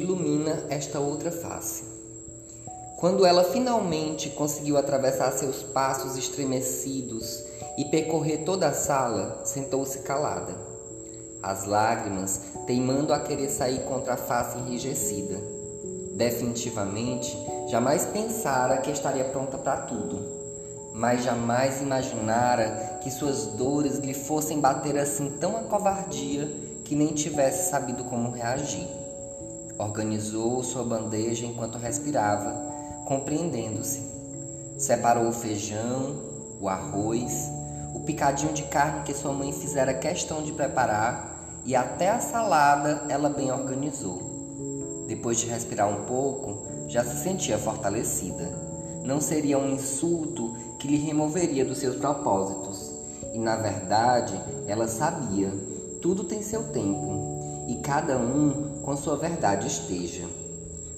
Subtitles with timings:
[0.00, 1.84] ilumina esta outra face.
[2.98, 7.44] Quando ela finalmente conseguiu atravessar seus passos estremecidos
[7.78, 10.54] e percorrer toda a sala, sentou-se calada.
[11.42, 15.40] As lágrimas teimando a querer sair contra a face enrijecida.
[16.12, 17.34] Definitivamente,
[17.68, 20.40] jamais pensara que estaria pronta para tudo
[20.92, 26.46] mas jamais imaginara que suas dores lhe fossem bater assim tão a covardia
[26.84, 28.86] que nem tivesse sabido como reagir.
[29.80, 32.52] Organizou sua bandeja enquanto respirava,
[33.06, 34.02] compreendendo-se.
[34.78, 36.16] Separou o feijão,
[36.60, 37.50] o arroz,
[37.94, 43.04] o picadinho de carne que sua mãe fizera questão de preparar e até a salada
[43.08, 45.04] ela bem organizou.
[45.08, 48.70] Depois de respirar um pouco, já se sentia fortalecida
[49.04, 52.92] não seria um insulto que lhe removeria dos seus propósitos.
[53.32, 55.50] E na verdade, ela sabia,
[56.00, 60.28] tudo tem seu tempo, e cada um com sua verdade esteja.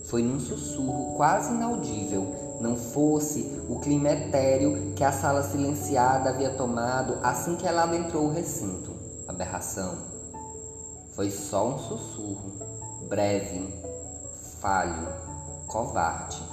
[0.04, 6.50] Foi num sussurro quase inaudível, não fosse o clima etéreo que a sala silenciada havia
[6.50, 8.92] tomado assim que ela adentrou o recinto.
[9.28, 9.96] Aberração.
[11.14, 12.52] Foi só um sussurro,
[13.08, 13.72] breve,
[14.60, 15.08] falho,
[15.66, 16.52] covarde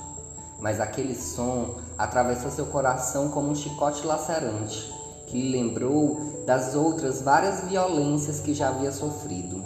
[0.60, 4.94] mas aquele som atravessou seu coração como um chicote lacerante,
[5.28, 9.59] que lhe lembrou das outras várias violências que já havia sofrido.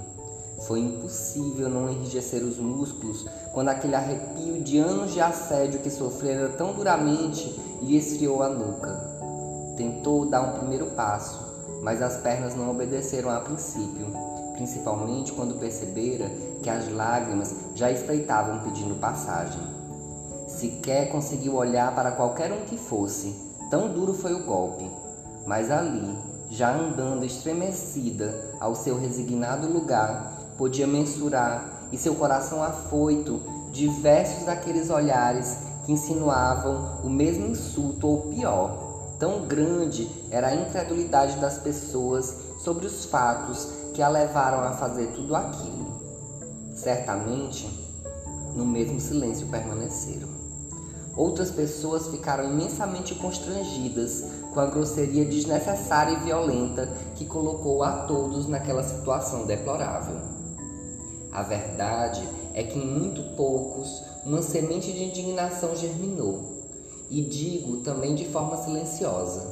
[0.67, 6.49] Foi impossível não enrijecer os músculos quando aquele arrepio de anos de assédio que sofrera
[6.49, 9.13] tão duramente lhe esfriou a nuca.
[9.75, 11.39] Tentou dar um primeiro passo,
[11.81, 14.07] mas as pernas não obedeceram a princípio,
[14.53, 19.61] principalmente quando percebera que as lágrimas já espreitavam pedindo passagem.
[20.47, 23.35] Sequer conseguiu olhar para qualquer um que fosse,
[23.69, 24.89] tão duro foi o golpe.
[25.45, 26.15] Mas ali,
[26.49, 33.41] já andando estremecida ao seu resignado lugar, podia mensurar, e seu coração afoito,
[33.71, 39.15] diversos daqueles olhares que insinuavam o mesmo insulto ou pior.
[39.19, 45.07] Tão grande era a incredulidade das pessoas sobre os fatos que a levaram a fazer
[45.15, 45.93] tudo aquilo.
[46.75, 47.67] Certamente,
[48.55, 50.27] no mesmo silêncio permaneceram.
[51.15, 58.47] Outras pessoas ficaram imensamente constrangidas com a grosseria desnecessária e violenta que colocou a todos
[58.47, 60.42] naquela situação deplorável.
[61.33, 62.21] A verdade
[62.53, 66.41] é que em muito poucos uma semente de indignação germinou,
[67.09, 69.43] e digo também de forma silenciosa.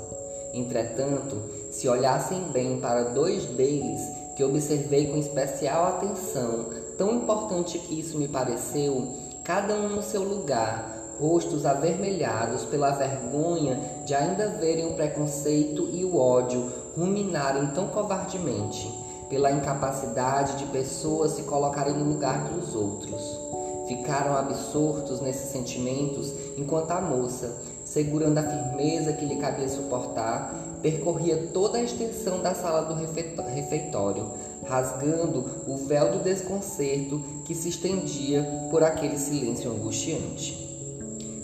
[0.54, 1.38] Entretanto,
[1.72, 4.02] se olhassem bem para dois deles
[4.36, 6.66] que observei com especial atenção,
[6.98, 9.08] tão importante que isso me pareceu,
[9.44, 16.04] cada um no seu lugar, rostos avermelhados pela vergonha de ainda verem o preconceito e
[16.04, 18.92] o ódio ruminarem tão covardemente,
[19.32, 23.40] pela incapacidade de pessoas se colocarem no lugar dos outros.
[23.88, 31.48] Ficaram absortos nesses sentimentos enquanto a moça, segurando a firmeza que lhe cabia suportar, percorria
[31.54, 34.32] toda a extensão da sala do refeitório,
[34.68, 40.70] rasgando o véu do desconcerto que se estendia por aquele silêncio angustiante.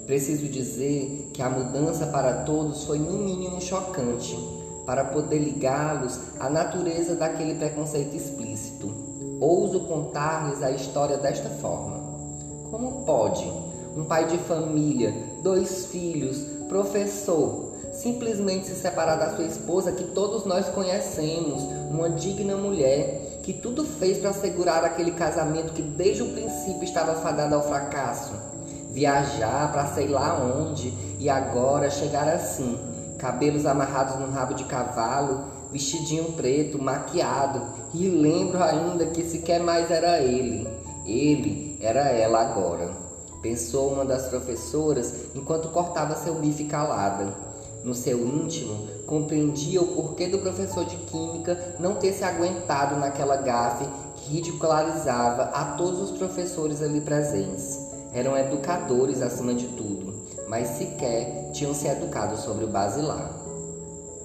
[0.06, 4.38] Preciso dizer que a mudança para todos foi no mínimo chocante,
[4.88, 8.92] para poder ligá-los à natureza daquele preconceito explícito.
[9.40, 11.98] Ouso contar-lhes a história desta forma.
[12.72, 13.46] Como pode
[13.96, 16.38] um pai de família, dois filhos,
[16.68, 21.62] professor, simplesmente se separar da sua esposa que todos nós conhecemos,
[21.92, 27.14] uma digna mulher que tudo fez para assegurar aquele casamento que desde o princípio estava
[27.16, 28.58] fadado ao fracasso?
[28.98, 32.80] viajar para sei lá onde e agora chegar assim,
[33.18, 37.62] cabelos amarrados num rabo de cavalo, vestidinho preto, maquiado,
[37.94, 40.68] e lembro ainda que sequer mais era ele,
[41.06, 42.90] ele era ela agora.
[43.42, 47.34] Pensou uma das professoras enquanto cortava seu bife calada.
[47.84, 53.38] No seu íntimo, compreendia o porquê do professor de química não ter se aguentado naquela
[53.38, 53.86] gafe
[54.18, 57.80] que ridicularizava a todos os professores ali presentes.
[58.14, 60.14] Eram educadores acima de tudo,
[60.48, 63.32] mas sequer tinham se educado sobre o basilar.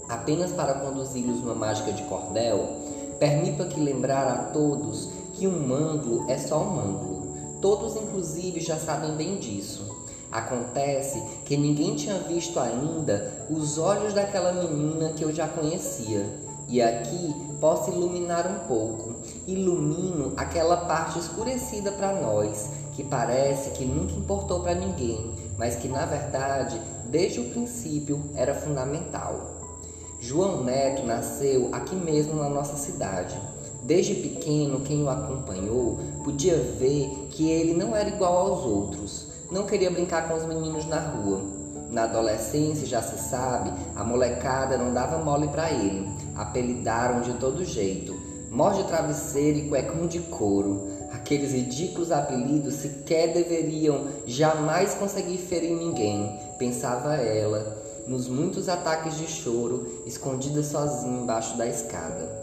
[0.08, 2.76] Apenas para conduzi-los numa mágica de cordel,
[3.18, 7.22] permito aqui lembrar a todos que um mângulo é só um mângulo.
[7.62, 10.04] Todos, inclusive, já sabem bem disso.
[10.30, 16.26] Acontece que ninguém tinha visto ainda os olhos daquela menina que eu já conhecia.
[16.68, 19.14] E aqui posso iluminar um pouco.
[19.46, 25.88] Ilumino aquela parte escurecida para nós, que parece que nunca importou para ninguém, mas que
[25.88, 26.80] na verdade,
[27.12, 29.60] desde o princípio, era fundamental.
[30.18, 33.38] João Neto nasceu aqui mesmo na nossa cidade,
[33.82, 39.26] Desde pequeno, quem o acompanhou podia ver que ele não era igual aos outros.
[39.50, 41.40] Não queria brincar com os meninos na rua.
[41.90, 46.08] Na adolescência, já se sabe, a molecada não dava mole para ele.
[46.36, 48.14] Apelidaram de todo jeito.
[48.52, 50.86] Morde travesseiro e cuecão de couro.
[51.12, 57.76] Aqueles ridículos apelidos sequer deveriam jamais conseguir ferir ninguém, pensava ela,
[58.06, 62.40] nos muitos ataques de choro, escondida sozinha embaixo da escada.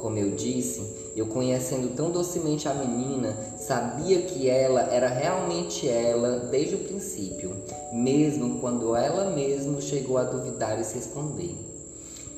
[0.00, 6.40] Como eu disse, eu conhecendo tão docemente a menina, sabia que ela era realmente ela
[6.50, 7.54] desde o princípio,
[7.92, 11.71] mesmo quando ela mesma chegou a duvidar e se esconder.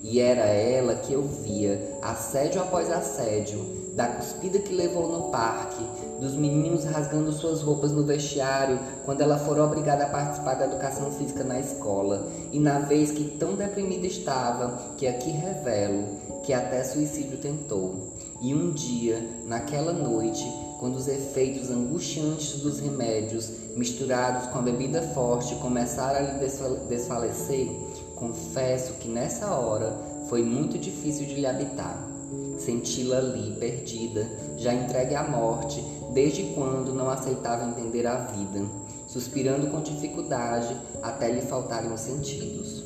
[0.05, 3.65] E era ela que eu via, assédio após assédio,
[3.95, 5.83] da cuspida que levou no parque,
[6.21, 11.11] dos meninos rasgando suas roupas no vestiário quando ela for obrigada a participar da educação
[11.13, 16.05] física na escola, e na vez que tão deprimida estava, que aqui revelo,
[16.45, 18.13] que até suicídio tentou.
[18.43, 20.45] E um dia, naquela noite,
[20.79, 26.47] quando os efeitos angustiantes dos remédios, misturados com a bebida forte, começaram a lhe
[26.91, 27.71] desfalecer,
[28.17, 29.97] confesso que nessa hora
[30.29, 32.15] foi muito difícil de lhe habitar.
[32.59, 38.65] Senti-la ali, perdida, já entregue à morte, desde quando não aceitava entender a vida,
[39.07, 42.83] suspirando com dificuldade até lhe faltarem os sentidos.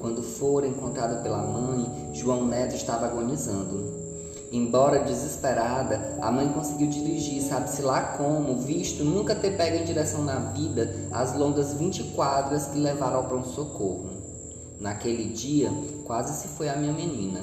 [0.00, 4.04] Quando fora encontrado pela mãe, João Neto estava agonizando.
[4.52, 10.22] Embora desesperada, a mãe conseguiu dirigir, sabe-se lá como, visto nunca ter pego em direção
[10.22, 14.13] na vida as longas 20 quadras que levaram ao pronto-socorro.
[14.80, 15.70] Naquele dia,
[16.04, 17.40] quase se foi a minha menina.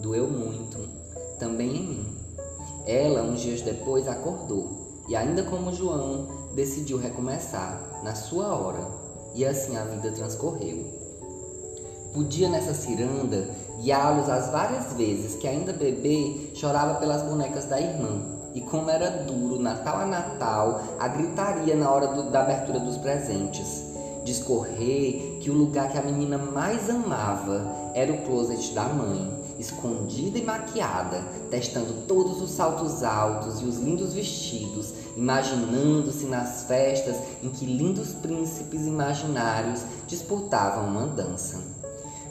[0.00, 0.78] Doeu muito,
[1.38, 2.16] também em mim.
[2.86, 8.86] Ela, uns dias depois, acordou e, ainda como João, decidiu recomeçar na sua hora.
[9.34, 10.84] E assim a vida transcorreu.
[12.14, 13.48] Podia nessa ciranda
[13.80, 18.36] guiá-los as várias vezes que, ainda bebê, chorava pelas bonecas da irmã.
[18.54, 22.96] E como era duro, Natal a Natal, a gritaria na hora do, da abertura dos
[22.96, 23.84] presentes.
[24.24, 30.36] Discorrer que o lugar que a menina mais amava era o closet da mãe, escondida
[30.36, 37.14] e maquiada, testando todos os saltos altos e os lindos vestidos, imaginando-se nas festas
[37.44, 41.62] em que lindos príncipes imaginários disputavam uma dança.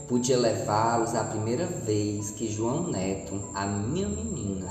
[0.10, 4.68] Podia levá-los a primeira vez que João Neto, a minha menina,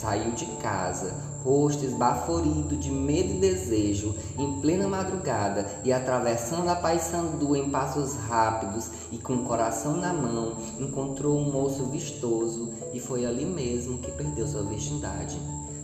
[0.00, 1.14] saiu de casa,
[1.44, 8.14] rosto esbaforido de medo e desejo, em plena madrugada e atravessando a Paissandu em passos
[8.14, 13.98] rápidos e com o coração na mão, encontrou um moço vistoso e foi ali mesmo
[13.98, 15.38] que perdeu sua virgindade,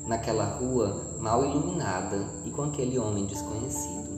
[0.07, 4.09] naquela rua mal iluminada e com aquele homem desconhecido.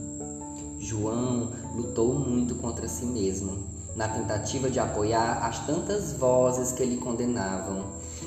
[0.79, 6.97] João lutou muito contra si mesmo na tentativa de apoiar as tantas vozes que lhe
[6.97, 7.85] condenavam.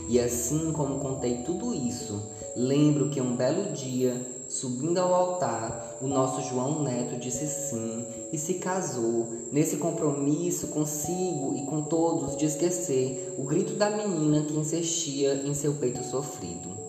[0.09, 2.23] E assim como contei tudo isso,
[2.57, 4.15] lembro que um belo dia,
[4.49, 11.55] subindo ao altar, o nosso João Neto disse sim e se casou, nesse compromisso consigo
[11.57, 16.87] e com todos de esquecer o grito da menina que insistia em seu peito sofrido.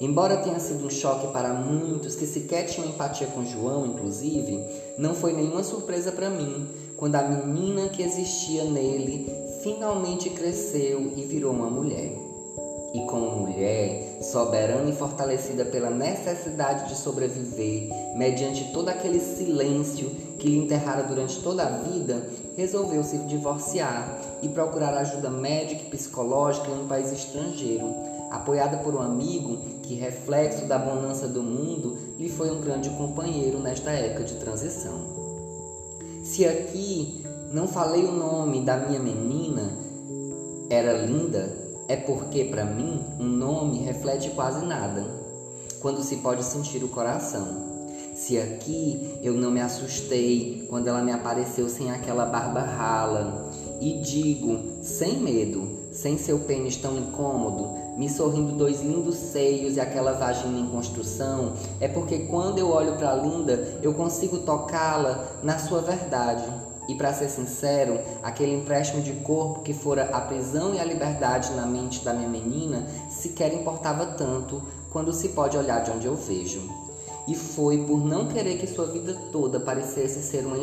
[0.00, 4.64] Embora tenha sido um choque para muitos que sequer tinham empatia com João, inclusive,
[4.96, 11.22] não foi nenhuma surpresa para mim quando a menina que existia nele finalmente cresceu e
[11.24, 12.16] virou uma mulher.
[12.94, 20.08] E como mulher, soberana e fortalecida pela necessidade de sobreviver, mediante todo aquele silêncio
[20.38, 25.90] que lhe enterrara durante toda a vida, resolveu se divorciar e procurar ajuda médica e
[25.90, 27.94] psicológica em um país estrangeiro
[28.30, 33.58] apoiada por um amigo que, reflexo da bonança do mundo, lhe foi um grande companheiro
[33.58, 35.28] nesta época de transição.
[36.24, 39.72] Se aqui não falei o nome da minha menina,
[40.68, 41.50] era linda,
[41.88, 45.04] é porque para mim um nome reflete quase nada,
[45.80, 47.66] quando se pode sentir o coração.
[48.14, 53.50] Se aqui eu não me assustei quando ela me apareceu sem aquela barba rala,
[53.80, 59.80] e digo, sem medo, sem seu pênis tão incômodo, me sorrindo dois lindos seios e
[59.80, 65.58] aquela vagina em construção, é porque quando eu olho para Linda, eu consigo tocá-la na
[65.58, 66.44] sua verdade.
[66.88, 71.52] E para ser sincero, aquele empréstimo de corpo que fora a prisão e a liberdade
[71.52, 76.16] na mente da minha menina sequer importava tanto quando se pode olhar de onde eu
[76.16, 76.62] vejo.
[77.28, 80.56] E foi por não querer que sua vida toda parecesse ser uma,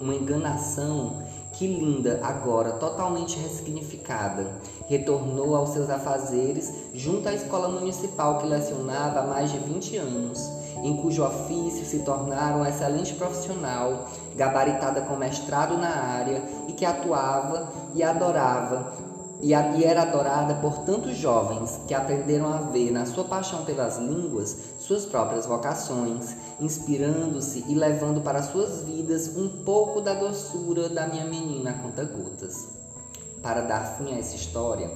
[0.00, 4.46] uma enganação que Linda, agora totalmente ressignificada,
[4.88, 10.50] retornou aos seus afazeres junto à escola municipal que lecionava há mais de 20 anos,
[10.86, 16.84] em cujo ofício se tornara uma excelente profissional, gabaritada com mestrado na área e que
[16.84, 18.92] atuava e adorava
[19.40, 24.56] e, era adorada por tantos jovens que aprenderam a ver na sua paixão pelas línguas
[24.78, 31.24] suas próprias vocações, inspirando-se e levando para suas vidas um pouco da doçura da minha
[31.26, 32.68] menina conta-gotas.
[33.42, 34.90] Para dar fim a essa história,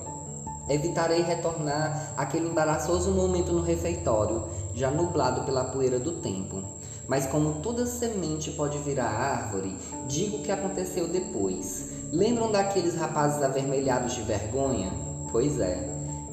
[0.68, 4.44] evitarei retornar àquele embaraçoso momento no refeitório,
[4.74, 6.62] já nublado pela poeira do tempo.
[7.08, 13.40] Mas como toda semente pode virar árvore, digo o que aconteceu depois Lembram daqueles rapazes
[13.40, 14.92] avermelhados de vergonha?
[15.30, 15.88] Pois é,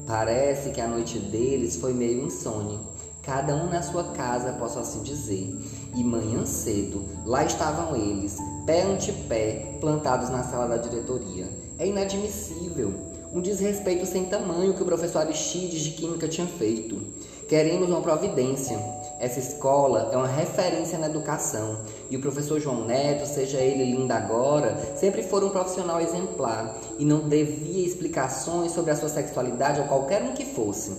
[0.08, 2.80] parece que a noite deles foi meio insônia.
[3.22, 5.56] Cada um na sua casa, posso assim dizer.
[5.94, 11.48] E manhã cedo, lá estavam eles, pé ante pé, plantados na sala da diretoria.
[11.78, 12.92] É inadmissível.
[13.32, 17.00] Um desrespeito sem tamanho que o professor Aristides de Química tinha feito.
[17.48, 18.78] Queremos uma providência.
[19.18, 21.78] Essa escola é uma referência na educação
[22.10, 27.06] e o professor João Neto, seja ele lindo agora, sempre foi um profissional exemplar e
[27.06, 30.92] não devia explicações sobre a sua sexualidade a qualquer um que fosse.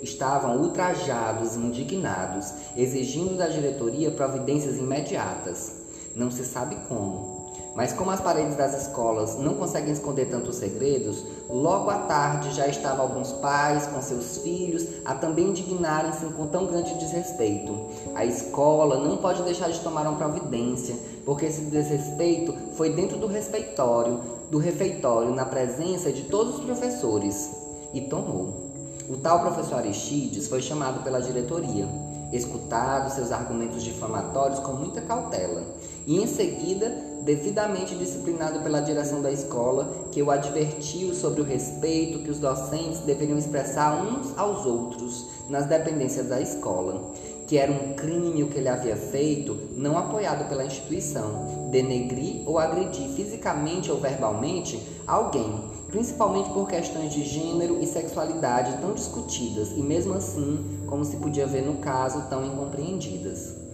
[0.00, 5.72] Estavam ultrajados e indignados, exigindo da diretoria providências imediatas.
[6.14, 7.35] Não se sabe como,
[7.76, 12.66] mas como as paredes das escolas não conseguem esconder tantos segredos, logo à tarde já
[12.66, 17.78] estavam alguns pais com seus filhos a também indignarem-se com tão grande desrespeito.
[18.14, 23.26] A escola não pode deixar de tomar uma providência, porque esse desrespeito foi dentro do
[23.26, 27.50] respeitório, do refeitório, na presença de todos os professores.
[27.92, 28.72] E tomou.
[29.08, 31.86] O tal professor Aristides foi chamado pela diretoria
[32.32, 35.62] escutado seus argumentos difamatórios com muita cautela
[36.06, 36.92] e, em seguida,
[37.26, 43.00] devidamente disciplinado pela direção da escola, que o advertiu sobre o respeito que os docentes
[43.00, 47.12] deveriam expressar uns aos outros nas dependências da escola,
[47.48, 52.60] que era um crime o que ele havia feito, não apoiado pela instituição, denegrir ou
[52.60, 59.80] agredir fisicamente ou verbalmente alguém principalmente por questões de gênero e sexualidade tão discutidas e,
[59.80, 63.65] mesmo assim, como se podia ver no caso, tão incompreendidas.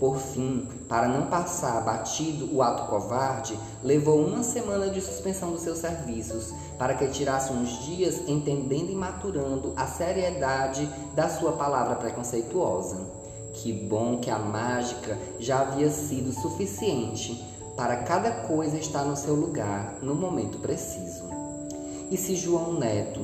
[0.00, 3.54] Por fim, para não passar batido o ato covarde,
[3.84, 8.94] levou uma semana de suspensão dos seus serviços, para que tirasse uns dias entendendo e
[8.94, 12.96] maturando a seriedade da sua palavra preconceituosa.
[13.52, 17.44] Que bom que a mágica já havia sido suficiente
[17.76, 21.24] para cada coisa estar no seu lugar no momento preciso.
[22.10, 23.20] E se João Neto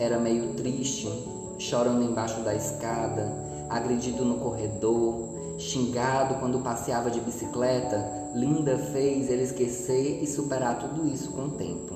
[0.00, 1.08] era meio triste,
[1.56, 3.32] chorando embaixo da escada,
[3.68, 11.06] agredido no corredor, xingado quando passeava de bicicleta, Linda fez ele esquecer e superar tudo
[11.06, 11.94] isso com o tempo.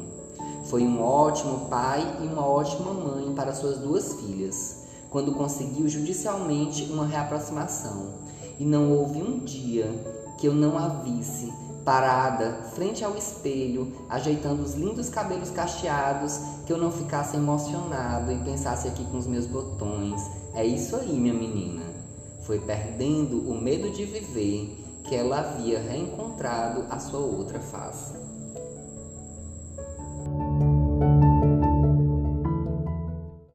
[0.64, 6.84] Foi um ótimo pai e uma ótima mãe para suas duas filhas, quando conseguiu judicialmente
[6.84, 8.14] uma reaproximação.
[8.58, 9.90] E não houve um dia
[10.38, 11.52] que eu não a visse
[11.84, 18.38] parada frente ao espelho, ajeitando os lindos cabelos cacheados, que eu não ficasse emocionado e
[18.38, 20.20] pensasse aqui com os meus botões.
[20.54, 21.89] É isso aí, minha menina.
[22.50, 24.68] Foi perdendo o medo de viver
[25.04, 28.12] que ela havia reencontrado a sua outra face.